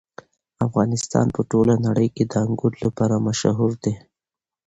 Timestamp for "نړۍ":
1.87-2.07